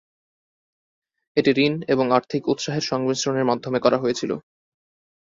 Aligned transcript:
এটি 1.37 1.51
ঋণ 1.59 1.73
এবং 1.93 2.05
আর্থিক 2.17 2.41
উৎসাহের 2.47 2.87
সংমিশ্রণের 2.89 3.49
মাধ্যমে 3.49 3.79
করা 3.81 3.97
হয়েছিল। 3.99 4.31